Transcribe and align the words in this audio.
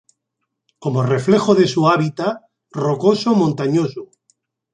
Como 0.79 1.03
reflejo 1.03 1.53
de 1.53 1.67
su 1.67 1.87
hábitat 1.87 2.41
rocoso 2.71 3.35
montañoso. 3.35 4.09